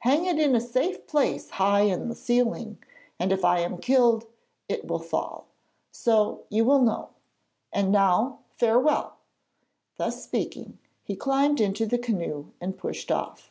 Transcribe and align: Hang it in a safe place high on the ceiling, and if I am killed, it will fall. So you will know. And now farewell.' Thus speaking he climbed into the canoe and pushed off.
Hang 0.00 0.26
it 0.26 0.38
in 0.38 0.54
a 0.54 0.60
safe 0.60 1.06
place 1.06 1.48
high 1.52 1.90
on 1.90 2.10
the 2.10 2.14
ceiling, 2.14 2.76
and 3.18 3.32
if 3.32 3.46
I 3.46 3.60
am 3.60 3.78
killed, 3.78 4.26
it 4.68 4.86
will 4.86 4.98
fall. 4.98 5.46
So 5.90 6.44
you 6.50 6.66
will 6.66 6.82
know. 6.82 7.08
And 7.72 7.90
now 7.90 8.40
farewell.' 8.58 9.16
Thus 9.96 10.22
speaking 10.22 10.78
he 11.02 11.16
climbed 11.16 11.62
into 11.62 11.86
the 11.86 11.96
canoe 11.96 12.52
and 12.60 12.76
pushed 12.76 13.10
off. 13.10 13.50